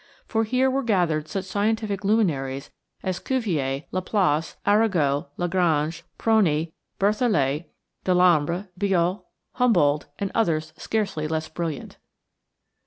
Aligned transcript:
For 0.25 0.45
here 0.45 0.67
were 0.67 0.81
gathered 0.81 1.27
such 1.27 1.45
scientific 1.45 2.03
luminaries 2.03 2.71
as 3.03 3.19
Cuvier, 3.19 3.83
Laplace, 3.91 4.55
Arago, 4.65 5.29
Lagrange, 5.37 6.03
Prony, 6.17 6.73
Berthollet, 6.97 7.65
Delambre, 8.03 8.69
Biot, 8.79 9.19
Humboldt, 9.57 10.07
and 10.17 10.31
others 10.33 10.73
scarcely 10.75 11.27
less 11.27 11.49
brilliant. 11.49 11.97